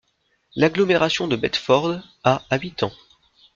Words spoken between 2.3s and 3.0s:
habitants.